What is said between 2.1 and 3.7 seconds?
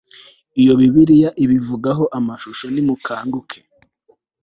Amashusho Nimukanguke